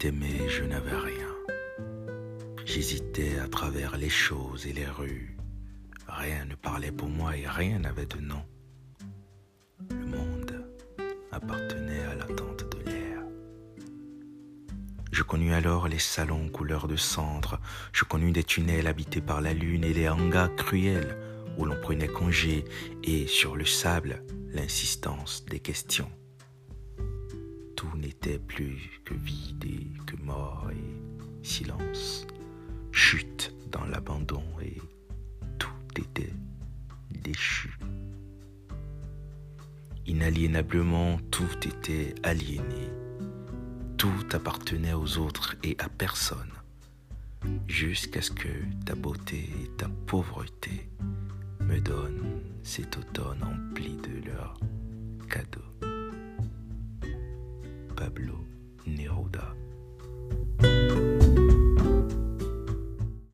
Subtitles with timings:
[0.00, 1.28] t'aimais, je n'avais rien.
[2.64, 5.36] J'hésitais à travers les choses et les rues.
[6.08, 8.42] Rien ne parlait pour moi et rien n'avait de nom.
[9.90, 10.64] Le monde
[11.30, 13.18] appartenait à l'attente de l'air.
[15.12, 17.60] Je connus alors les salons couleur de cendre,
[17.92, 21.18] je connus des tunnels habités par la lune et les hangars cruels
[21.58, 22.64] où l'on prenait congé
[23.04, 26.10] et sur le sable l'insistance des questions.
[28.00, 32.26] N'était plus que vide et que mort et silence,
[32.92, 34.78] chute dans l'abandon et
[35.58, 35.68] tout
[35.98, 36.32] était
[37.10, 37.76] déchu.
[40.06, 42.88] Inaliénablement, tout était aliéné.
[43.98, 46.54] Tout appartenait aux autres et à personne,
[47.68, 48.48] jusqu'à ce que
[48.86, 50.88] ta beauté et ta pauvreté
[51.60, 54.58] me donnent cet automne empli de leurs
[55.28, 55.69] cadeaux.
[58.00, 58.46] Pablo
[58.86, 59.54] Neruda.